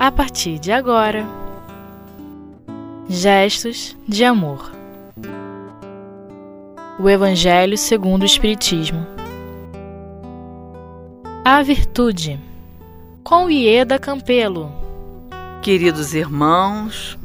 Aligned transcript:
a 0.00 0.10
partir 0.10 0.58
de 0.58 0.72
agora. 0.72 1.26
Gestos 3.06 3.94
de 4.08 4.24
amor. 4.24 4.72
O 6.98 7.06
Evangelho 7.06 7.76
segundo 7.76 8.22
o 8.22 8.24
Espiritismo. 8.24 9.06
A 11.44 11.62
virtude. 11.62 12.40
Com 13.22 13.50
Ieda 13.50 13.98
Campelo. 13.98 14.72
Queridos 15.60 16.14
irmãos, 16.14 17.18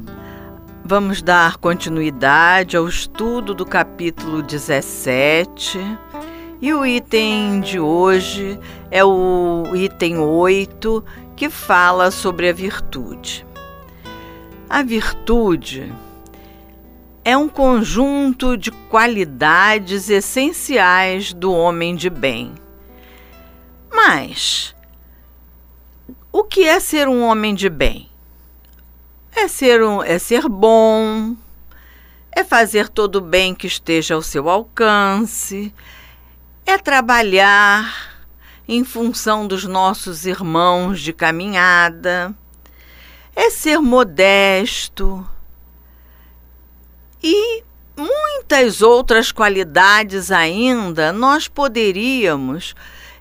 vamos 0.83 1.21
dar 1.21 1.55
continuidade 1.55 2.75
ao 2.75 2.89
estudo 2.89 3.53
do 3.53 3.65
capítulo 3.65 4.43
17. 4.43 5.79
E 6.61 6.73
o 6.73 6.85
item 6.85 7.61
de 7.61 7.79
hoje 7.79 8.59
é 8.91 9.03
o 9.03 9.63
item 9.75 10.17
8, 10.17 11.03
que 11.35 11.49
fala 11.49 12.11
sobre 12.11 12.49
a 12.49 12.53
virtude. 12.53 13.45
A 14.69 14.81
virtude 14.81 15.93
é 17.23 17.35
um 17.35 17.49
conjunto 17.49 18.55
de 18.57 18.71
qualidades 18.71 20.09
essenciais 20.09 21.33
do 21.33 21.51
homem 21.51 21.95
de 21.95 22.09
bem. 22.09 22.53
Mas 23.91 24.75
o 26.31 26.43
que 26.43 26.63
é 26.63 26.79
ser 26.79 27.07
um 27.07 27.23
homem 27.23 27.55
de 27.55 27.69
bem? 27.69 28.09
É 29.35 29.47
ser 29.47 29.83
um, 29.83 30.01
é 30.01 30.17
ser 30.17 30.47
bom, 30.47 31.35
é 32.31 32.43
fazer 32.43 32.89
todo 32.89 33.17
o 33.17 33.21
bem 33.21 33.55
que 33.55 33.67
esteja 33.67 34.15
ao 34.15 34.21
seu 34.21 34.49
alcance, 34.49 35.73
é 36.65 36.77
trabalhar 36.77 38.14
em 38.67 38.83
função 38.83 39.47
dos 39.47 39.63
nossos 39.65 40.25
irmãos 40.25 41.01
de 41.01 41.13
caminhada, 41.13 42.35
é 43.35 43.49
ser 43.49 43.79
modesto, 43.79 45.27
e 47.27 47.63
muitas 47.97 48.83
outras 48.83 49.31
qualidades 49.31 50.31
ainda 50.31 51.11
nós 51.11 51.47
poderíamos 51.47 52.75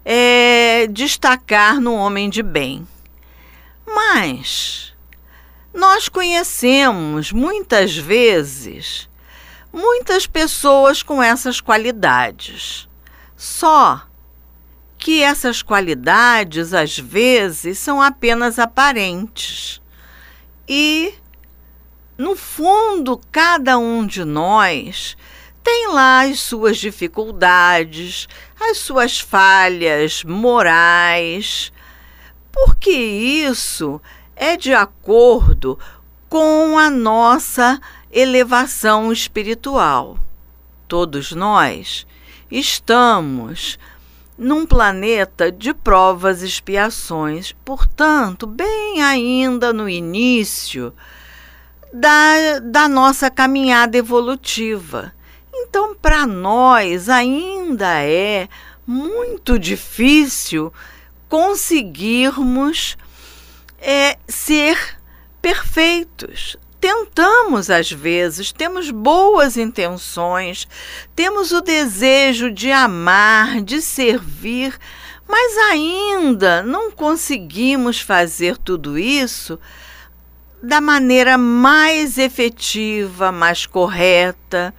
é, 0.05 0.86
destacar 0.91 1.81
no 1.81 1.95
homem 1.95 2.29
de 2.29 2.42
bem. 2.42 2.86
Mas 3.86 4.95
nós 5.73 6.11
conhecemos 6.11 7.33
muitas 7.33 7.97
vezes 7.97 9.08
muitas 9.73 10.27
pessoas 10.27 11.03
com 11.03 11.23
essas 11.23 11.61
qualidades. 11.61 12.86
Só 13.34 14.06
que 15.05 15.23
essas 15.23 15.61
qualidades 15.61 16.73
às 16.73 16.99
vezes 16.99 17.79
são 17.79 18.01
apenas 18.01 18.59
aparentes. 18.59 19.79
E 20.67 21.13
no 22.17 22.35
fundo, 22.35 23.21
cada 23.31 23.77
um 23.77 24.07
de 24.07 24.25
nós 24.25 25.15
tem 25.63 25.89
lá 25.89 26.23
as 26.23 26.41
suas 26.41 26.79
dificuldades, 26.79 28.27
as 28.59 28.79
suas 28.79 29.21
falhas 29.21 30.25
morais, 30.25 31.71
porque 32.51 32.91
isso 32.91 34.01
é 34.35 34.57
de 34.57 34.73
acordo 34.73 35.79
com 36.31 36.79
a 36.79 36.89
nossa 36.89 37.79
elevação 38.11 39.13
espiritual. 39.13 40.19
Todos 40.89 41.33
nós 41.33 42.07
estamos 42.51 43.79
num 44.37 44.67
planeta 44.67 45.51
de 45.51 45.73
provas 45.73 46.43
e 46.43 46.47
expiações, 46.47 47.55
portanto, 47.65 48.47
bem 48.47 49.03
ainda 49.03 49.73
no 49.73 49.89
início 49.89 50.92
da, 51.92 52.58
da 52.61 52.89
nossa 52.89 53.31
caminhada 53.31 53.97
evolutiva. 53.97 55.13
Então, 55.53 55.95
para 55.95 56.27
nós, 56.27 57.08
ainda 57.08 58.03
é 58.03 58.48
muito 58.86 59.58
difícil 59.58 60.73
conseguirmos 61.29 62.97
é, 63.79 64.19
ser 64.29 64.98
perfeitos. 65.41 66.57
Tentamos 66.84 67.70
às 67.70 67.90
vezes, 67.90 68.52
temos 68.52 68.90
boas 68.90 69.56
intenções, 69.56 70.68
temos 71.17 71.50
o 71.50 71.62
desejo 71.62 72.50
de 72.50 72.70
amar, 72.70 73.62
de 73.62 73.80
servir, 73.80 74.78
mas 75.27 75.56
ainda 75.70 76.62
não 76.62 76.90
conseguimos 76.90 78.02
fazer 78.02 78.58
tudo 78.58 78.98
isso 78.98 79.58
da 80.62 80.78
maneira 80.78 81.39
mais 81.39 82.18
efetiva, 82.18 83.33
mais 83.33 83.64
correta, 83.64 84.74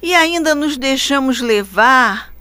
e 0.00 0.14
ainda 0.14 0.54
nos 0.54 0.78
deixamos 0.78 1.42
levar 1.42 2.32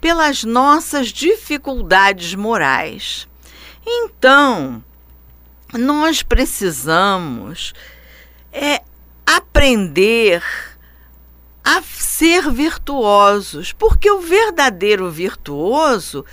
pelas 0.00 0.42
nossas 0.42 1.08
dificuldades 1.08 2.34
morais. 2.34 3.28
Então, 3.86 4.82
nós 5.74 6.22
precisamos 6.22 7.74
é, 8.60 8.82
aprender 9.24 10.42
a 11.64 11.80
ser 11.82 12.50
virtuosos, 12.50 13.72
porque 13.72 14.10
o 14.10 14.20
verdadeiro 14.20 15.08
virtuoso, 15.10 16.24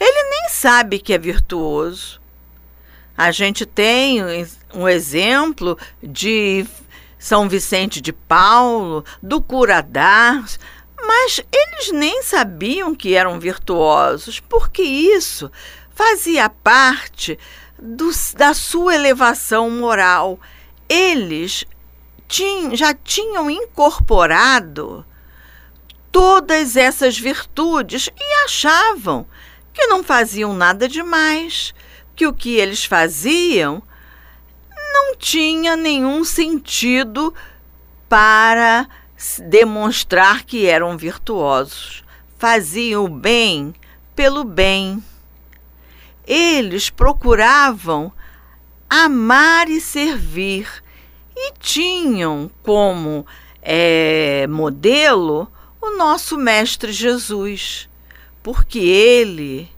ele 0.00 0.30
nem 0.30 0.48
sabe 0.48 0.98
que 0.98 1.12
é 1.12 1.18
virtuoso. 1.18 2.22
A 3.16 3.30
gente 3.30 3.66
tem 3.66 4.20
um 4.72 4.88
exemplo 4.88 5.76
de 6.02 6.66
São 7.18 7.48
Vicente 7.48 8.00
de 8.00 8.12
Paulo, 8.12 9.04
do 9.22 9.42
Curadars, 9.42 10.58
mas 11.06 11.40
eles 11.52 11.92
nem 11.92 12.22
sabiam 12.22 12.94
que 12.94 13.14
eram 13.14 13.38
virtuosos, 13.38 14.40
porque 14.40 14.82
isso 14.82 15.50
fazia 15.90 16.48
parte 16.48 17.38
do, 17.78 18.10
da 18.36 18.54
sua 18.54 18.94
elevação 18.94 19.70
moral. 19.70 20.40
Eles 20.88 21.64
já 22.72 22.94
tinham 22.94 23.50
incorporado 23.50 25.04
todas 26.10 26.76
essas 26.76 27.18
virtudes 27.18 28.08
e 28.08 28.44
achavam 28.44 29.26
que 29.72 29.86
não 29.86 30.02
faziam 30.02 30.54
nada 30.54 30.88
demais 30.88 31.74
que 32.14 32.26
o 32.26 32.32
que 32.32 32.54
eles 32.54 32.84
faziam 32.84 33.82
não 34.92 35.16
tinha 35.16 35.76
nenhum 35.76 36.24
sentido 36.24 37.34
para 38.08 38.88
demonstrar 39.48 40.44
que 40.44 40.66
eram 40.66 40.96
virtuosos. 40.96 42.04
Faziam 42.38 43.04
o 43.04 43.08
bem 43.08 43.74
pelo 44.14 44.44
bem. 44.44 45.02
Eles 46.26 46.90
procuravam 46.90 48.12
amar 48.88 49.68
e 49.68 49.80
servir 49.80 50.83
e 51.36 51.52
tinham 51.58 52.50
como 52.62 53.26
é, 53.62 54.46
modelo 54.48 55.50
o 55.80 55.96
nosso 55.96 56.38
Mestre 56.38 56.92
Jesus, 56.92 57.88
porque 58.42 58.78
ele 58.78 59.70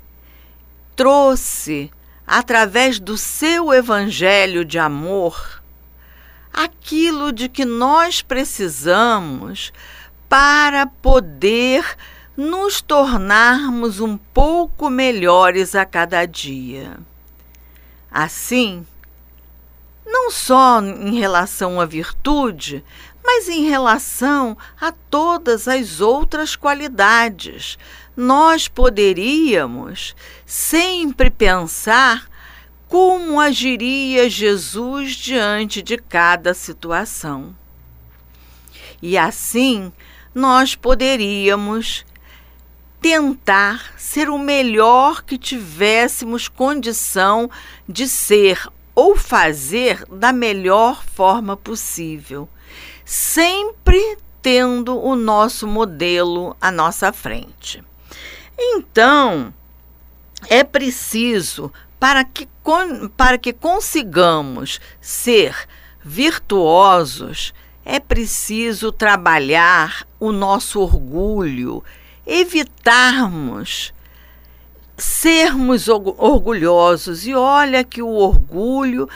trouxe 0.94 1.90
através 2.26 2.98
do 2.98 3.16
seu 3.16 3.72
evangelho 3.72 4.64
de 4.64 4.78
amor, 4.78 5.62
aquilo 6.52 7.32
de 7.32 7.48
que 7.48 7.64
nós 7.64 8.22
precisamos 8.22 9.72
para 10.28 10.86
poder 10.86 11.96
nos 12.36 12.80
tornarmos 12.80 14.00
um 14.00 14.16
pouco 14.16 14.90
melhores 14.90 15.74
a 15.74 15.84
cada 15.84 16.26
dia. 16.26 16.98
Assim, 18.10 18.86
não 20.06 20.30
só 20.30 20.80
em 20.80 21.18
relação 21.18 21.80
à 21.80 21.84
virtude, 21.84 22.84
mas 23.22 23.48
em 23.48 23.68
relação 23.68 24.56
a 24.80 24.92
todas 24.92 25.66
as 25.66 26.00
outras 26.00 26.54
qualidades 26.54 27.76
nós 28.16 28.66
poderíamos 28.66 30.16
sempre 30.46 31.28
pensar 31.28 32.26
como 32.88 33.38
agiria 33.38 34.30
Jesus 34.30 35.14
diante 35.14 35.82
de 35.82 35.98
cada 35.98 36.54
situação. 36.54 37.54
E 39.02 39.18
assim 39.18 39.92
nós 40.34 40.74
poderíamos 40.74 42.06
tentar 43.00 43.92
ser 43.98 44.30
o 44.30 44.38
melhor 44.38 45.22
que 45.22 45.36
tivéssemos 45.36 46.48
condição 46.48 47.50
de 47.86 48.08
ser 48.08 48.66
ou 48.96 49.14
fazer 49.14 50.06
da 50.06 50.32
melhor 50.32 51.04
forma 51.04 51.54
possível, 51.54 52.48
sempre 53.04 54.16
tendo 54.40 54.98
o 54.98 55.14
nosso 55.14 55.66
modelo 55.66 56.56
à 56.58 56.70
nossa 56.70 57.12
frente. 57.12 57.84
Então, 58.58 59.52
é 60.48 60.64
preciso 60.64 61.70
para 62.00 62.24
que, 62.24 62.48
para 63.16 63.36
que 63.36 63.52
consigamos 63.52 64.80
ser 64.98 65.54
virtuosos, 66.02 67.52
é 67.84 68.00
preciso 68.00 68.90
trabalhar 68.90 70.06
o 70.18 70.32
nosso 70.32 70.80
orgulho, 70.80 71.84
evitarmos 72.26 73.92
sermos 74.96 75.88
orgulhosos. 75.88 77.26
E 77.26 77.34
olha 77.34 77.84
que 77.84 78.02
o 78.02 78.08
orgulho 78.08 79.08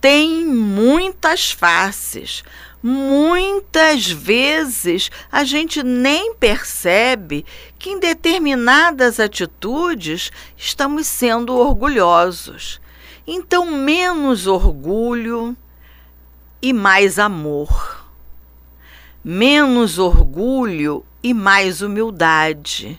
tem 0.00 0.44
muitas 0.44 1.50
faces. 1.50 2.42
Muitas 2.82 4.08
vezes 4.08 5.10
a 5.30 5.42
gente 5.42 5.82
nem 5.82 6.34
percebe 6.34 7.44
que 7.78 7.90
em 7.90 7.98
determinadas 7.98 9.18
atitudes 9.18 10.30
estamos 10.56 11.06
sendo 11.06 11.54
orgulhosos. 11.54 12.80
Então, 13.26 13.66
menos 13.66 14.46
orgulho 14.46 15.56
e 16.62 16.72
mais 16.72 17.18
amor. 17.18 18.06
Menos 19.24 19.98
orgulho 19.98 21.04
e 21.22 21.34
mais 21.34 21.82
humildade 21.82 22.98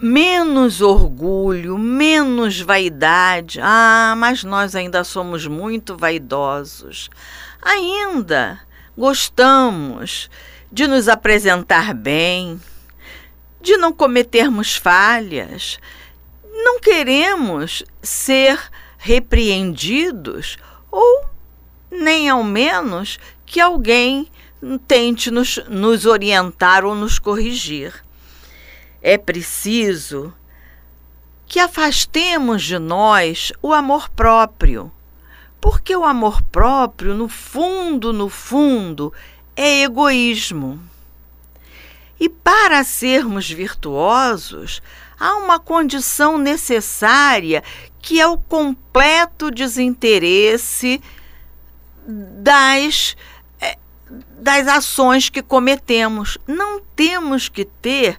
menos 0.00 0.80
orgulho, 0.80 1.78
menos 1.78 2.60
vaidade. 2.60 3.60
Ah, 3.62 4.14
mas 4.16 4.44
nós 4.44 4.74
ainda 4.74 5.04
somos 5.04 5.46
muito 5.46 5.96
vaidosos. 5.96 7.08
Ainda 7.62 8.60
gostamos 8.96 10.30
de 10.70 10.86
nos 10.86 11.08
apresentar 11.08 11.94
bem, 11.94 12.60
de 13.60 13.76
não 13.76 13.92
cometermos 13.92 14.76
falhas. 14.76 15.78
Não 16.52 16.78
queremos 16.80 17.82
ser 18.02 18.60
repreendidos 18.98 20.56
ou 20.90 21.24
nem 21.90 22.28
ao 22.28 22.42
menos 22.42 23.18
que 23.46 23.60
alguém 23.60 24.28
tente 24.86 25.30
nos, 25.30 25.58
nos 25.68 26.06
orientar 26.06 26.84
ou 26.84 26.94
nos 26.94 27.18
corrigir. 27.18 28.03
É 29.06 29.18
preciso 29.18 30.32
que 31.46 31.60
afastemos 31.60 32.62
de 32.62 32.78
nós 32.78 33.52
o 33.60 33.74
amor 33.74 34.08
próprio, 34.08 34.90
porque 35.60 35.94
o 35.94 36.06
amor 36.06 36.40
próprio, 36.44 37.12
no 37.12 37.28
fundo, 37.28 38.14
no 38.14 38.30
fundo, 38.30 39.12
é 39.54 39.82
egoísmo. 39.82 40.80
E 42.18 42.30
para 42.30 42.82
sermos 42.82 43.50
virtuosos, 43.50 44.80
há 45.20 45.36
uma 45.36 45.60
condição 45.60 46.38
necessária 46.38 47.62
que 48.00 48.18
é 48.18 48.26
o 48.26 48.38
completo 48.38 49.50
desinteresse 49.50 50.98
das, 52.06 53.14
eh, 53.60 53.76
das 54.40 54.66
ações 54.66 55.28
que 55.28 55.42
cometemos. 55.42 56.38
Não 56.46 56.80
temos 56.80 57.50
que 57.50 57.66
ter 57.66 58.18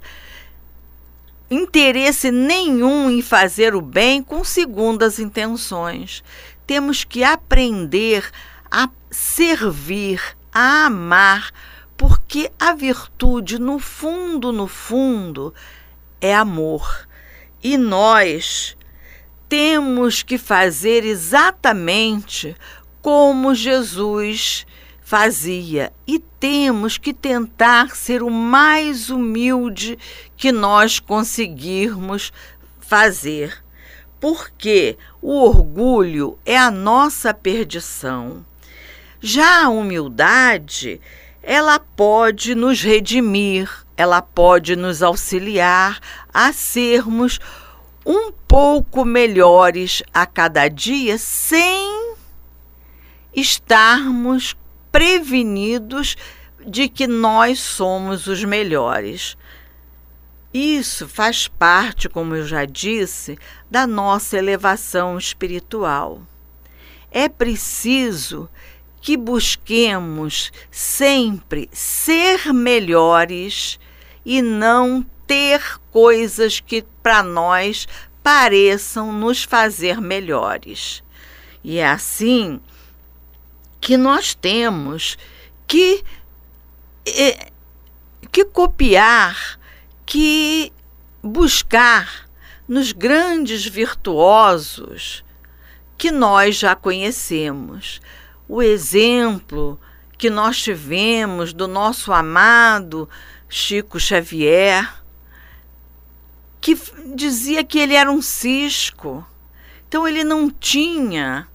interesse 1.56 2.32
nenhum 2.32 3.10
em 3.10 3.22
fazer 3.22 3.74
o 3.76 3.82
bem 3.82 4.22
com 4.22 4.44
segundas 4.44 5.20
intenções. 5.20 6.24
Temos 6.68 7.04
que 7.04 7.24
aprender 7.24 8.30
a 8.70 8.90
servir, 9.10 10.22
a 10.52 10.86
amar, 10.86 11.52
porque 11.96 12.52
a 12.60 12.74
virtude, 12.74 13.60
no 13.60 13.80
fundo, 13.80 14.52
no 14.52 14.68
fundo, 14.68 15.54
é 16.20 16.36
amor. 16.36 17.08
E 17.64 17.78
nós 17.78 18.76
temos 19.48 20.24
que 20.24 20.38
fazer 20.38 21.06
exatamente 21.06 22.56
como 23.02 23.56
Jesus 23.56 24.66
fazia 25.06 25.94
e 26.08 26.18
temos 26.18 26.98
que 26.98 27.14
tentar 27.14 27.96
ser 27.96 28.24
o 28.24 28.32
mais 28.32 29.12
humilde 29.12 30.00
que 30.36 30.52
nós 30.52 31.00
conseguirmos 31.00 32.34
fazer, 32.80 33.64
porque 34.20 34.98
o 35.22 35.44
orgulho 35.44 36.40
é 36.44 36.58
a 36.58 36.72
nossa 36.72 37.36
perdição. 37.36 38.44
Já 39.22 39.66
a 39.66 39.70
humildade, 39.70 41.00
ela 41.44 41.78
pode 41.78 42.56
nos 42.56 42.82
redimir, 42.82 43.70
ela 43.96 44.24
pode 44.24 44.76
nos 44.76 45.04
auxiliar 45.04 46.00
a 46.34 46.52
sermos 46.52 47.40
um 48.04 48.32
pouco 48.32 49.06
melhores 49.06 50.02
a 50.12 50.26
cada 50.26 50.68
dia 50.68 51.20
sem 51.20 52.16
estarmos 53.36 54.56
prevenidos 54.96 56.16
de 56.66 56.88
que 56.88 57.06
nós 57.06 57.60
somos 57.60 58.28
os 58.28 58.46
melhores. 58.46 59.36
Isso 60.54 61.06
faz 61.06 61.50
parte, 61.50 62.08
como 62.08 62.34
eu 62.34 62.48
já 62.48 62.64
disse, 62.64 63.38
da 63.70 63.86
nossa 63.86 64.38
elevação 64.38 65.18
espiritual. 65.18 66.22
É 67.12 67.28
preciso 67.28 68.50
que 69.02 69.18
busquemos 69.18 70.50
sempre 70.72 71.70
ser 71.74 72.54
melhores 72.54 73.78
e 74.26 74.42
não 74.42 75.06
ter 75.28 75.62
coisas 75.92 76.62
que 76.62 76.86
para 77.04 77.22
nós 77.22 77.86
pareçam 78.24 79.12
nos 79.12 79.44
fazer 79.44 80.00
melhores. 80.00 81.04
E 81.62 81.80
é 81.80 81.86
assim 81.86 82.62
que 83.86 83.98
nós 83.98 84.34
temos 84.34 85.16
que, 85.68 86.04
é, 87.06 87.52
que 88.32 88.44
copiar, 88.44 89.60
que 90.04 90.74
buscar 91.22 92.28
nos 92.68 92.92
grandes 92.92 93.64
virtuosos 93.64 95.24
que 96.00 96.10
nós 96.10 96.56
já 96.56 96.76
conhecemos. 96.76 98.02
O 98.50 98.60
exemplo 98.60 99.80
que 100.18 100.32
nós 100.32 100.58
tivemos 100.58 101.54
do 101.54 101.68
nosso 101.68 102.12
amado 102.12 103.08
Chico 103.48 104.00
Xavier, 104.00 104.92
que 106.60 106.76
dizia 107.14 107.64
que 107.64 107.78
ele 107.78 107.94
era 107.94 108.12
um 108.12 108.20
cisco. 108.20 109.24
Então 109.88 110.08
ele 110.08 110.24
não 110.24 110.50
tinha 110.50 111.48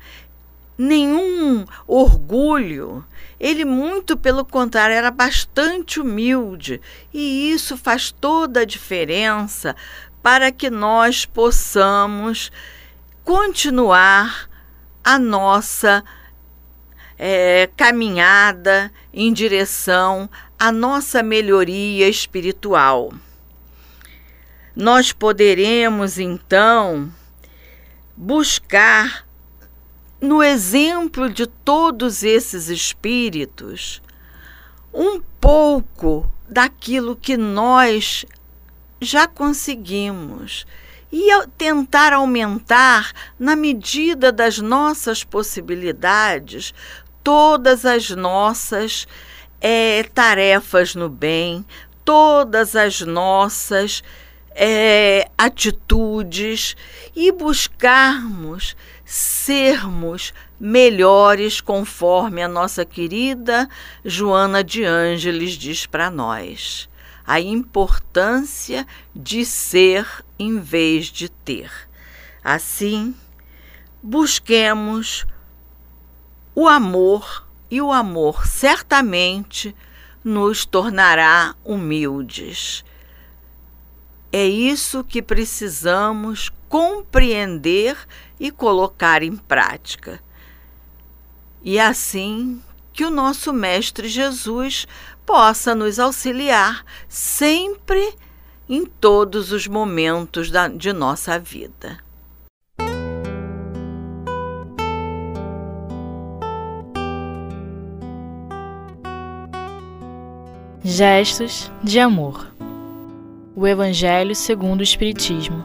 nenhum 0.80 1.66
orgulho. 1.86 3.04
Ele, 3.38 3.66
muito 3.66 4.16
pelo 4.16 4.46
contrário, 4.46 4.96
era 4.96 5.10
bastante 5.10 6.00
humilde, 6.00 6.80
e 7.12 7.52
isso 7.52 7.76
faz 7.76 8.10
toda 8.10 8.60
a 8.60 8.64
diferença 8.64 9.76
para 10.22 10.50
que 10.50 10.70
nós 10.70 11.26
possamos 11.26 12.50
continuar 13.22 14.48
a 15.04 15.18
nossa 15.18 16.02
é, 17.18 17.68
caminhada 17.76 18.90
em 19.12 19.32
direção 19.32 20.30
à 20.58 20.72
nossa 20.72 21.22
melhoria 21.22 22.08
espiritual. 22.08 23.12
Nós 24.74 25.12
poderemos 25.12 26.18
então 26.18 27.12
buscar 28.16 29.26
no 30.20 30.42
exemplo 30.42 31.30
de 31.30 31.46
todos 31.46 32.22
esses 32.22 32.68
espíritos, 32.68 34.02
um 34.92 35.20
pouco 35.40 36.30
daquilo 36.48 37.16
que 37.16 37.36
nós 37.36 38.26
já 39.00 39.26
conseguimos 39.26 40.66
e 41.12 41.28
tentar 41.56 42.12
aumentar, 42.12 43.12
na 43.38 43.56
medida 43.56 44.30
das 44.30 44.58
nossas 44.58 45.24
possibilidades, 45.24 46.74
todas 47.24 47.84
as 47.84 48.10
nossas 48.10 49.08
é, 49.60 50.04
tarefas 50.14 50.94
no 50.94 51.08
bem, 51.08 51.64
todas 52.04 52.76
as 52.76 53.00
nossas 53.00 54.02
é, 54.62 55.30
atitudes 55.38 56.76
e 57.16 57.32
buscarmos 57.32 58.76
sermos 59.06 60.34
melhores 60.60 61.62
conforme 61.62 62.42
a 62.42 62.48
nossa 62.48 62.84
querida 62.84 63.66
Joana 64.04 64.62
de 64.62 64.84
Ângeles 64.84 65.52
diz 65.52 65.86
para 65.86 66.10
nós. 66.10 66.90
A 67.26 67.40
importância 67.40 68.86
de 69.16 69.46
ser 69.46 70.06
em 70.38 70.60
vez 70.60 71.06
de 71.06 71.30
ter. 71.30 71.72
Assim, 72.44 73.14
busquemos 74.02 75.24
o 76.54 76.68
amor 76.68 77.46
e 77.70 77.80
o 77.80 77.90
amor 77.90 78.46
certamente 78.46 79.74
nos 80.22 80.66
tornará 80.66 81.54
humildes. 81.64 82.84
É 84.32 84.46
isso 84.46 85.02
que 85.02 85.20
precisamos 85.20 86.50
compreender 86.68 87.96
e 88.38 88.50
colocar 88.50 89.22
em 89.22 89.36
prática. 89.36 90.22
E 91.62 91.80
assim 91.80 92.62
que 92.92 93.04
o 93.04 93.10
nosso 93.10 93.52
Mestre 93.52 94.08
Jesus 94.08 94.86
possa 95.26 95.74
nos 95.74 95.98
auxiliar 95.98 96.84
sempre 97.08 98.14
em 98.68 98.86
todos 98.86 99.50
os 99.50 99.66
momentos 99.66 100.50
da, 100.50 100.68
de 100.68 100.92
nossa 100.92 101.38
vida. 101.38 101.98
Gestos 110.84 111.70
de 111.82 111.98
amor. 111.98 112.49
O 113.60 113.66
Evangelho 113.66 114.34
segundo 114.34 114.80
o 114.80 114.82
Espiritismo. 114.82 115.62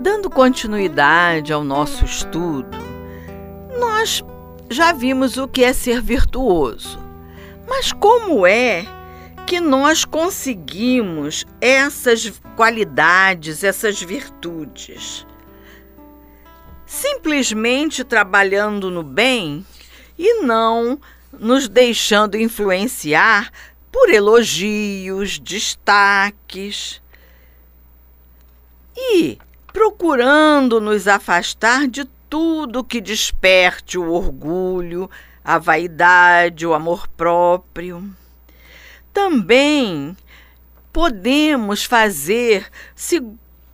Dando 0.00 0.28
continuidade 0.28 1.52
ao 1.52 1.62
nosso 1.62 2.04
estudo, 2.04 2.76
nós 3.78 4.24
já 4.68 4.90
vimos 4.90 5.36
o 5.36 5.46
que 5.46 5.62
é 5.62 5.72
ser 5.72 6.02
virtuoso. 6.02 6.98
Mas 7.64 7.92
como 7.92 8.44
é 8.44 8.84
que 9.46 9.60
nós 9.60 10.04
conseguimos 10.04 11.46
essas 11.60 12.28
qualidades, 12.56 13.62
essas 13.62 14.02
virtudes? 14.02 15.24
Simplesmente 16.84 18.02
trabalhando 18.02 18.90
no 18.90 19.04
bem 19.04 19.64
e 20.18 20.42
não 20.42 20.98
nos 21.38 21.68
deixando 21.68 22.36
influenciar 22.36 23.52
por 23.92 24.10
elogios, 24.10 25.38
destaques 25.38 27.00
e 28.96 29.38
procurando 29.72 30.80
nos 30.80 31.08
afastar 31.08 31.86
de 31.86 32.04
tudo 32.28 32.84
que 32.84 33.00
desperte 33.00 33.98
o 33.98 34.10
orgulho, 34.10 35.10
a 35.44 35.58
vaidade, 35.58 36.66
o 36.66 36.74
amor 36.74 37.08
próprio. 37.08 38.08
Também 39.12 40.16
podemos 40.92 41.84
fazer 41.84 42.66
se 42.94 43.22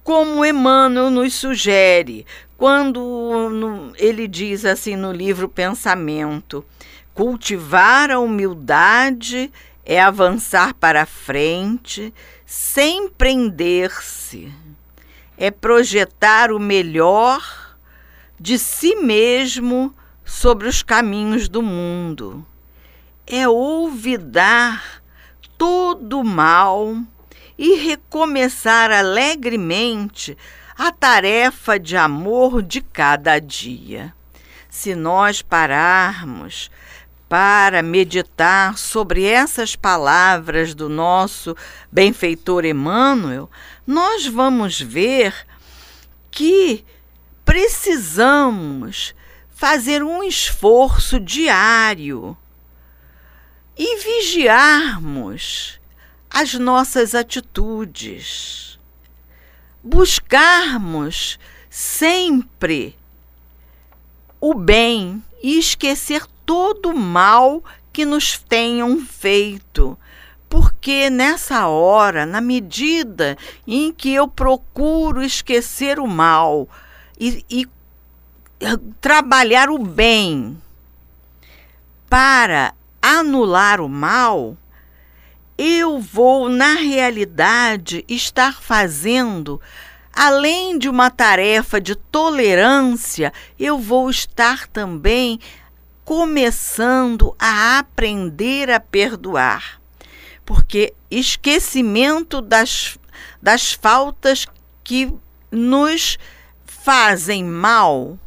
como 0.03 0.45
Emmanuel 0.45 1.11
nos 1.11 1.35
sugere, 1.35 2.25
quando 2.57 3.93
ele 3.97 4.27
diz 4.27 4.65
assim 4.65 4.97
no 4.97 5.13
livro 5.13 5.49
Pensamento: 5.49 6.65
cultivar 7.13 8.11
a 8.11 8.19
humildade 8.19 9.53
é 9.85 10.01
avançar 10.01 10.75
para 10.75 11.05
frente 11.05 12.13
sem 12.47 13.09
prender-se, 13.09 14.53
é 15.39 15.53
projetar 15.53 16.51
o 16.51 16.59
melhor 16.59 17.77
de 18.39 18.59
si 18.59 18.97
mesmo 18.97 19.95
sobre 20.25 20.67
os 20.69 20.83
caminhos 20.83 21.49
do 21.49 21.63
mundo, 21.63 22.45
é 23.25 23.49
olvidar 23.49 25.03
todo 25.57 26.21
o 26.21 26.25
mal 26.25 26.97
e 27.57 27.77
recomeçar 27.77 28.91
alegremente 28.91 30.37
a 30.77 30.91
tarefa 30.91 31.79
de 31.79 31.97
amor 31.97 32.63
de 32.63 32.81
cada 32.81 33.39
dia. 33.39 34.13
Se 34.69 34.95
nós 34.95 35.41
pararmos 35.41 36.71
para 37.29 37.83
meditar 37.83 38.79
sobre 38.79 39.25
essas 39.25 39.77
palavras 39.77 40.75
do 40.75 40.89
nosso 40.89 41.55
benfeitor 41.93 42.65
Emmanuel, 42.65 43.51
nós 43.89 44.27
vamos 44.27 44.79
ver 44.79 45.47
que 46.31 46.85
precisamos 47.43 49.15
fazer 49.49 50.03
um 50.03 50.23
esforço 50.23 51.19
diário 51.19 52.37
e 53.79 53.97
vigiarmos 53.97 55.81
as 56.29 56.53
nossas 56.53 57.15
atitudes, 57.15 58.79
buscarmos 59.83 61.39
sempre 61.71 62.95
o 64.39 64.53
bem 64.53 65.25
e 65.43 65.59
esquecer 65.59 66.27
todo 66.45 66.91
o 66.91 66.95
mal 66.95 67.65
que 67.91 68.05
nos 68.05 68.37
tenham 68.37 69.01
feito. 69.01 69.99
Porque 70.79 71.11
nessa 71.11 71.67
hora, 71.67 72.25
na 72.25 72.41
medida 72.41 73.37
em 73.67 73.93
que 73.93 74.15
eu 74.15 74.29
procuro 74.29 75.21
esquecer 75.21 75.99
o 75.99 76.07
mal 76.07 76.69
e, 77.19 77.45
e 77.51 77.69
eh, 78.61 78.79
trabalhar 79.01 79.71
o 79.71 79.79
bem 79.79 80.57
para 82.09 82.73
anular 83.03 83.81
o 83.81 83.89
mal, 83.89 84.57
eu 85.59 85.99
vou, 85.99 86.49
na 86.49 86.75
realidade, 86.75 88.05
estar 88.09 88.63
fazendo, 88.63 89.61
além 90.13 90.79
de 90.79 90.89
uma 90.89 91.11
tarefa 91.11 91.81
de 91.81 91.97
tolerância, 91.97 93.33
eu 93.59 93.81
vou 93.81 94.09
estar 94.09 94.69
também 94.69 95.41
começando 96.05 97.35
a 97.37 97.81
aprender 97.81 98.71
a 98.71 98.79
perdoar. 98.79 99.79
Porque 100.49 100.95
esquecimento 101.11 102.41
das, 102.41 102.99
das 103.43 103.75
faltas 103.75 104.47
que 104.83 105.13
nos 105.51 106.19
fazem 106.65 107.45
mal 107.45 108.19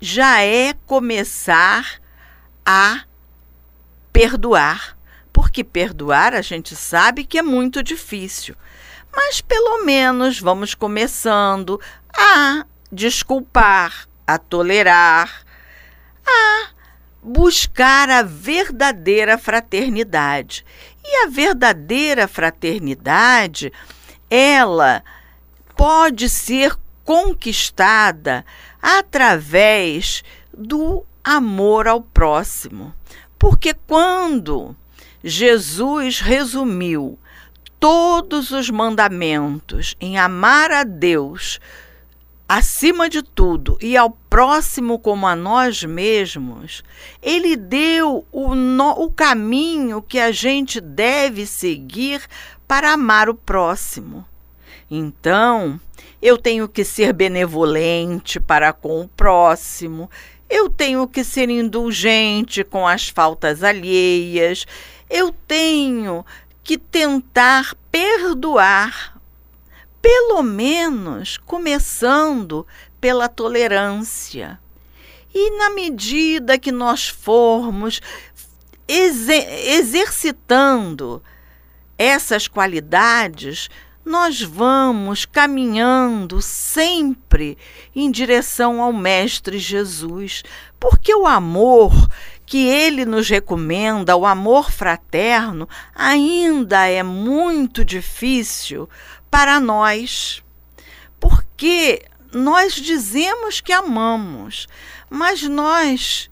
já 0.00 0.40
é 0.40 0.72
começar 0.86 2.00
a 2.64 3.02
perdoar. 4.12 4.96
Porque 5.32 5.64
perdoar 5.64 6.32
a 6.32 6.42
gente 6.42 6.76
sabe 6.76 7.24
que 7.24 7.38
é 7.38 7.42
muito 7.42 7.82
difícil. 7.82 8.54
Mas 9.12 9.40
pelo 9.40 9.84
menos 9.84 10.38
vamos 10.38 10.76
começando 10.76 11.80
a 12.16 12.64
desculpar, 12.92 14.06
a 14.24 14.38
tolerar, 14.38 15.44
a 16.24 16.68
buscar 17.24 18.10
a 18.10 18.22
verdadeira 18.22 19.38
fraternidade. 19.38 20.64
E 21.02 21.24
a 21.24 21.28
verdadeira 21.28 22.28
fraternidade, 22.28 23.72
ela 24.28 25.02
pode 25.74 26.28
ser 26.28 26.76
conquistada 27.02 28.44
através 28.80 30.22
do 30.56 31.04
amor 31.22 31.88
ao 31.88 32.02
próximo. 32.02 32.94
Porque 33.38 33.74
quando 33.74 34.76
Jesus 35.22 36.20
resumiu 36.20 37.18
todos 37.80 38.50
os 38.50 38.70
mandamentos 38.70 39.96
em 40.00 40.18
amar 40.18 40.70
a 40.70 40.84
Deus 40.84 41.58
acima 42.48 43.08
de 43.08 43.22
tudo 43.22 43.78
e 43.80 43.96
ao 43.96 44.10
próximo 44.10 44.98
como 44.98 45.26
a 45.26 45.34
nós 45.34 45.82
mesmos, 45.82 46.82
ele 47.22 47.56
deu 47.56 48.26
o, 48.30 48.54
no, 48.54 48.90
o 48.90 49.10
caminho 49.10 50.02
que 50.02 50.18
a 50.18 50.30
gente 50.30 50.80
deve 50.80 51.46
seguir 51.46 52.22
para 52.68 52.92
amar 52.92 53.28
o 53.28 53.34
próximo. 53.34 54.24
Então, 54.90 55.80
eu 56.20 56.36
tenho 56.36 56.68
que 56.68 56.84
ser 56.84 57.12
benevolente 57.12 58.38
para 58.38 58.72
com 58.72 59.00
o 59.00 59.08
próximo, 59.08 60.10
eu 60.48 60.68
tenho 60.68 61.06
que 61.08 61.24
ser 61.24 61.48
indulgente 61.48 62.62
com 62.62 62.86
as 62.86 63.08
faltas 63.08 63.62
alheias, 63.62 64.66
eu 65.08 65.34
tenho 65.46 66.24
que 66.62 66.78
tentar 66.78 67.74
perdoar 67.90 69.13
pelo 70.04 70.42
menos 70.42 71.38
começando 71.38 72.66
pela 73.00 73.26
tolerância. 73.26 74.60
E 75.32 75.56
na 75.56 75.70
medida 75.70 76.58
que 76.58 76.70
nós 76.70 77.08
formos 77.08 78.02
exercitando 78.86 81.22
essas 81.96 82.46
qualidades, 82.46 83.70
nós 84.04 84.42
vamos 84.42 85.24
caminhando 85.24 86.42
sempre 86.42 87.56
em 87.96 88.10
direção 88.10 88.82
ao 88.82 88.92
Mestre 88.92 89.58
Jesus, 89.58 90.42
porque 90.78 91.14
o 91.14 91.26
amor 91.26 91.94
que 92.44 92.66
ele 92.66 93.06
nos 93.06 93.30
recomenda, 93.30 94.14
o 94.14 94.26
amor 94.26 94.70
fraterno, 94.70 95.66
ainda 95.94 96.86
é 96.86 97.02
muito 97.02 97.82
difícil 97.82 98.86
para 99.34 99.58
nós. 99.58 100.44
Porque 101.18 102.04
nós 102.32 102.74
dizemos 102.74 103.60
que 103.60 103.72
amamos, 103.72 104.68
mas 105.10 105.42
nós 105.42 106.30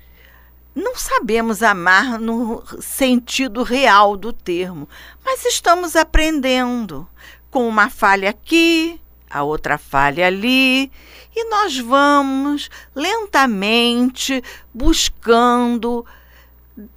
não 0.72 0.94
sabemos 0.94 1.64
amar 1.64 2.16
no 2.20 2.62
sentido 2.80 3.64
real 3.64 4.16
do 4.16 4.32
termo, 4.32 4.88
mas 5.24 5.44
estamos 5.44 5.96
aprendendo 5.96 7.08
com 7.50 7.66
uma 7.66 7.90
falha 7.90 8.30
aqui, 8.30 9.00
a 9.28 9.42
outra 9.42 9.78
falha 9.78 10.28
ali, 10.28 10.88
e 11.34 11.50
nós 11.50 11.76
vamos 11.80 12.70
lentamente 12.94 14.40
buscando 14.72 16.06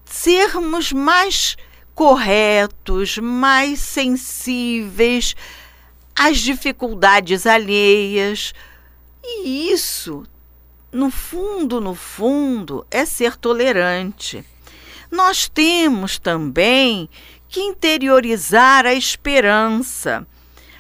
sermos 0.05 0.91
mais 0.91 1.57
corretos, 1.95 3.17
mais 3.17 3.79
sensíveis 3.79 5.35
às 6.15 6.37
dificuldades 6.37 7.45
alheias. 7.45 8.53
E 9.23 9.71
isso, 9.71 10.23
no 10.91 11.09
fundo, 11.09 11.81
no 11.81 11.93
fundo, 11.93 12.85
é 12.89 13.05
ser 13.05 13.35
tolerante. 13.35 14.45
Nós 15.11 15.47
temos 15.47 16.17
também 16.17 17.09
que 17.47 17.59
interiorizar 17.59 18.85
a 18.85 18.93
esperança, 18.93 20.25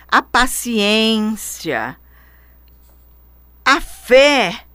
a 0.07 0.21
paciência, 0.21 1.97
a 3.63 3.81
fé 3.81 4.65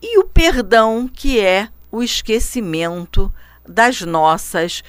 e 0.00 0.18
o 0.18 0.24
perdão, 0.24 1.08
que 1.08 1.40
é 1.40 1.68
o 1.90 2.02
esquecimento 2.02 3.32
das 3.66 4.02
nossas 4.02 4.84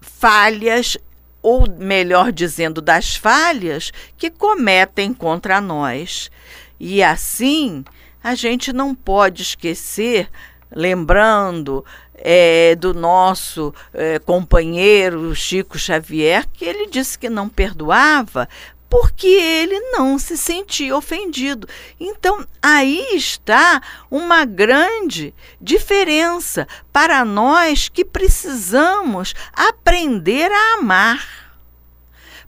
falhas, 0.00 0.96
ou 1.42 1.68
melhor 1.68 2.30
dizendo, 2.30 2.80
das 2.80 3.16
falhas 3.16 3.92
que 4.16 4.30
cometem 4.30 5.12
contra 5.12 5.60
nós. 5.60 6.30
E 6.78 7.02
assim, 7.02 7.84
a 8.22 8.34
gente 8.34 8.72
não 8.72 8.94
pode 8.94 9.42
esquecer, 9.42 10.28
lembrando 10.70 11.84
é, 12.14 12.76
do 12.76 12.94
nosso 12.94 13.74
é, 13.92 14.18
companheiro 14.20 15.34
Chico 15.34 15.78
Xavier, 15.78 16.46
que 16.52 16.64
ele 16.64 16.86
disse 16.86 17.18
que 17.18 17.28
não 17.28 17.48
perdoava 17.48 18.48
porque 18.92 19.26
ele 19.26 19.80
não 19.92 20.18
se 20.18 20.36
sentia 20.36 20.94
ofendido. 20.94 21.66
Então, 21.98 22.46
aí 22.60 23.16
está 23.16 23.80
uma 24.10 24.44
grande 24.44 25.34
diferença 25.58 26.68
para 26.92 27.24
nós 27.24 27.88
que 27.88 28.04
precisamos 28.04 29.34
aprender 29.54 30.52
a 30.52 30.74
amar. 30.74 31.56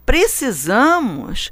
Precisamos 0.04 1.50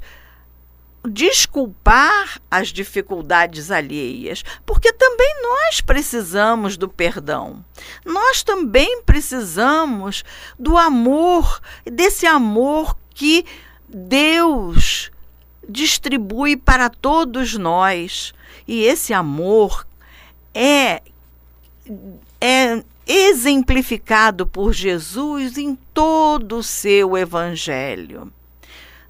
desculpar 1.03 2.39
as 2.51 2.67
dificuldades 2.67 3.71
alheias, 3.71 4.43
porque 4.63 4.93
também 4.93 5.41
nós 5.41 5.81
precisamos 5.81 6.77
do 6.77 6.87
perdão. 6.87 7.65
Nós 8.05 8.43
também 8.43 9.01
precisamos 9.01 10.23
do 10.59 10.77
amor, 10.77 11.59
desse 11.83 12.27
amor 12.27 12.95
que 13.09 13.43
Deus 13.93 15.11
distribui 15.67 16.57
para 16.57 16.89
todos 16.89 17.55
nós. 17.55 18.33
E 18.67 18.83
esse 18.83 19.13
amor 19.13 19.85
é, 20.53 21.01
é 22.39 22.83
exemplificado 23.05 24.47
por 24.47 24.73
Jesus 24.73 25.57
em 25.57 25.75
todo 25.93 26.57
o 26.57 26.63
seu 26.63 27.17
evangelho. 27.17 28.31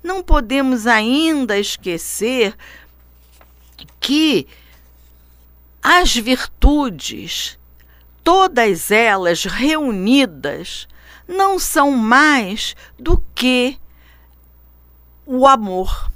Não 0.03 0.21
podemos 0.21 0.85
ainda 0.85 1.57
esquecer 1.57 2.55
que 3.99 4.47
as 5.81 6.15
virtudes, 6.15 7.57
todas 8.23 8.91
elas 8.91 9.45
reunidas, 9.45 10.87
não 11.27 11.57
são 11.57 11.91
mais 11.91 12.75
do 12.99 13.21
que 13.33 13.77
o 15.25 15.47
amor. 15.47 16.11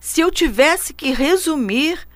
Se 0.00 0.20
eu 0.20 0.30
tivesse 0.30 0.92
que 0.92 1.12
resumir 1.12 2.06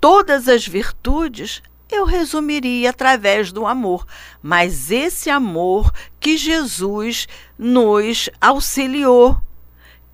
todas 0.00 0.48
as 0.48 0.66
virtudes, 0.66 1.62
eu 1.90 2.04
resumiria 2.04 2.90
através 2.90 3.52
do 3.52 3.66
amor. 3.66 4.06
Mas 4.42 4.90
esse 4.90 5.30
amor 5.30 5.92
que 6.18 6.36
Jesus 6.36 7.26
nos 7.58 8.30
auxiliou, 8.40 9.40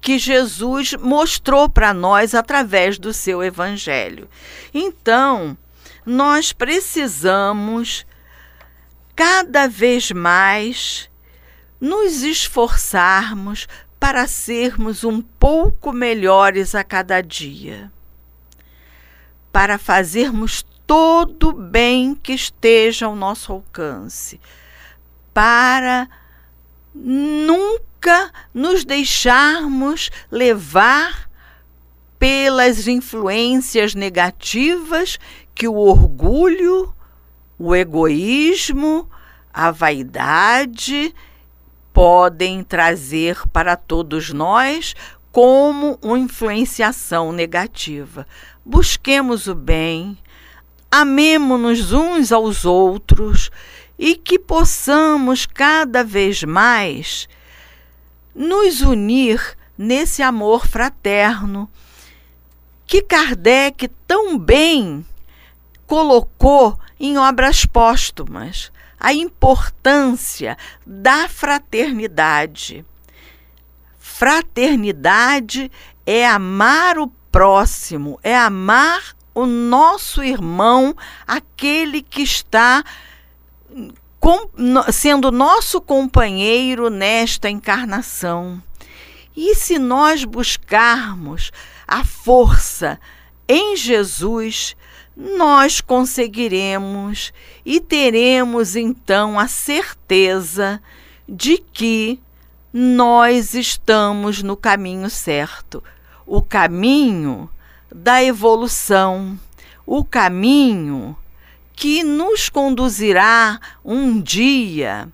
que 0.01 0.19
Jesus 0.19 0.95
mostrou 0.95 1.69
para 1.69 1.93
nós 1.93 2.35
através 2.35 2.99
do 2.99 3.13
seu 3.13 3.43
evangelho. 3.43 4.29
Então, 4.73 5.57
nós 6.05 6.53
precisamos 6.53 8.07
cada 9.17 9.67
vez 9.67 10.13
mais 10.13 11.11
nos 11.81 12.23
esforçarmos 12.23 13.67
para 13.99 14.27
sermos 14.27 15.05
um 15.05 15.21
pouco 15.21 15.93
melhores 15.93 16.75
a 16.75 16.85
cada 16.85 17.21
dia, 17.21 17.91
para 19.51 19.79
fazermos 19.79 20.65
todo 20.87 21.49
o 21.49 21.53
bem 21.53 22.15
que 22.15 22.33
esteja 22.33 23.07
ao 23.07 23.17
nosso 23.17 23.53
alcance, 23.53 24.41
para 25.33 26.09
nunca 26.95 28.31
nos 28.55 28.85
deixarmos 28.85 30.11
levar 30.31 31.29
pelas 32.19 32.87
influências 32.87 33.95
negativas 33.95 35.19
que 35.55 35.67
o 35.69 35.77
orgulho, 35.77 36.95
o 37.59 37.75
egoísmo, 37.75 39.11
a 39.53 39.71
vaidade 39.71 41.15
podem 41.97 42.63
trazer 42.63 43.49
para 43.49 43.75
todos 43.75 44.31
nós 44.31 44.95
como 45.33 45.99
uma 46.03 46.19
influenciação 46.19 47.33
negativa. 47.33 48.27
Busquemos 48.63 49.47
o 49.47 49.55
bem, 49.55 50.19
amemo-nos 50.91 51.95
uns 51.95 52.33
aos 52.33 52.67
outros 52.67 53.51
e 53.99 54.15
que 54.15 54.39
possamos 54.39 55.47
cada 55.47 56.05
vez 56.05 56.45
mais 56.45 57.31
nos 58.35 58.83
unir 58.83 59.57
nesse 59.79 60.23
amor 60.23 60.67
fraterno 60.67 61.67
que 62.87 63.01
Kardec 63.01 63.89
tão 64.07 64.37
bem 64.37 65.03
colocou 65.87 66.79
em 67.01 67.17
obras 67.17 67.65
póstumas 67.65 68.71
a 68.99 69.13
importância 69.13 70.57
da 70.87 71.29
fraternidade. 71.29 72.85
Fraternidade 73.99 75.71
é 76.05 76.27
amar 76.27 76.99
o 76.99 77.09
próximo, 77.31 78.19
é 78.23 78.37
amar 78.37 79.15
o 79.35 79.45
nosso 79.45 80.23
irmão, 80.23 80.97
aquele 81.27 82.01
que 82.01 82.23
está 82.23 82.83
com, 84.19 84.49
sendo 84.91 85.31
nosso 85.31 85.81
companheiro 85.81 86.89
nesta 86.89 87.51
encarnação. 87.51 88.63
E 89.37 89.55
se 89.55 89.79
nós 89.79 90.25
buscarmos 90.25 91.51
a 91.87 92.03
força 92.03 92.99
em 93.47 93.77
Jesus, 93.77 94.75
nós 95.17 95.81
conseguiremos 95.81 97.33
e 97.65 97.81
teremos 97.81 98.77
então 98.77 99.39
a 99.39 99.49
certeza 99.49 100.83
de 101.27 101.57
que 101.57 102.21
nós 102.71 103.55
estamos 103.55 104.43
no 104.43 104.57
caminho 104.57 105.09
certo. 105.09 105.83
O 106.27 106.43
caminho 106.43 107.49
da 107.91 108.23
evolução, 108.23 109.39
o 109.87 110.05
caminho 110.05 111.17
que 111.73 112.03
nos 112.05 112.51
conduzirá 112.51 113.59
um 113.83 114.21
dia 114.21 115.09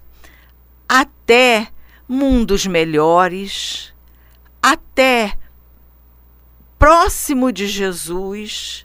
até 0.89 1.69
mundos 2.09 2.67
melhores, 2.67 3.95
até 4.61 5.39
próximo 6.79 7.53
de 7.53 7.69
Jesus 7.69 8.85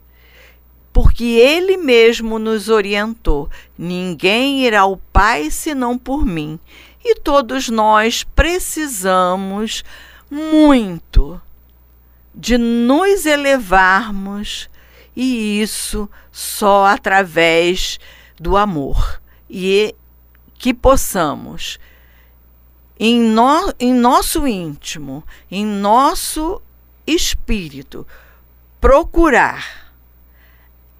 porque 0.97 1.25
ele 1.25 1.77
mesmo 1.77 2.39
nos 2.39 2.69
orientou: 2.69 3.51
ninguém 3.77 4.65
irá 4.65 4.79
ao 4.79 4.97
Pai 4.97 5.51
senão 5.51 5.95
por 5.95 6.25
mim. 6.25 6.59
E 7.05 7.13
todos 7.13 7.69
nós 7.69 8.23
precisamos 8.23 9.83
muito 10.27 11.39
de 12.33 12.57
nos 12.57 13.27
elevarmos, 13.27 14.71
e 15.15 15.61
isso 15.61 16.09
só 16.31 16.87
através 16.87 17.99
do 18.35 18.57
amor. 18.57 19.21
E 19.47 19.93
que 20.57 20.73
possamos, 20.73 21.77
em, 22.99 23.21
no, 23.21 23.71
em 23.79 23.93
nosso 23.93 24.47
íntimo, 24.47 25.23
em 25.51 25.63
nosso 25.63 26.59
espírito, 27.05 28.03
procurar 28.81 29.86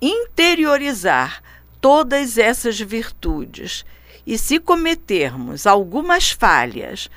interiorizar 0.02 1.42
todas 1.82 2.38
essas 2.38 2.80
virtudes 2.80 3.86
e 4.26 4.38
se 4.38 4.60
cometermos 4.60 5.66
algumas 5.66 6.32
falhas, 6.32 7.10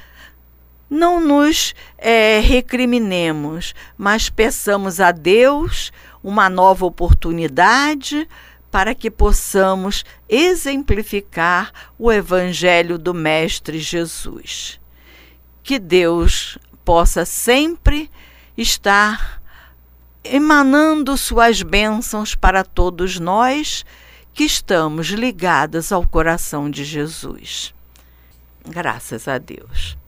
não 0.88 1.20
nos 1.20 1.74
é, 1.98 2.40
recriminemos, 2.40 3.74
mas 3.96 4.30
peçamos 4.30 5.00
a 5.00 5.10
Deus 5.10 5.92
uma 6.22 6.48
nova 6.48 6.86
oportunidade 6.86 8.28
para 8.70 8.94
que 8.94 9.10
possamos 9.10 10.04
exemplificar 10.28 11.72
o 11.98 12.12
Evangelho 12.12 12.96
do 12.96 13.12
Mestre 13.12 13.78
Jesus. 13.78 14.80
Que 15.62 15.78
Deus 15.78 16.58
possa 16.84 17.24
sempre 17.24 18.10
estar 18.56 19.39
emanando 20.24 21.16
suas 21.16 21.62
bênçãos 21.62 22.34
para 22.34 22.64
todos 22.64 23.18
nós 23.18 23.84
que 24.32 24.44
estamos 24.44 25.08
ligadas 25.08 25.92
ao 25.92 26.06
coração 26.06 26.70
de 26.70 26.84
Jesus. 26.84 27.74
Graças 28.66 29.26
a 29.26 29.38
Deus. 29.38 29.99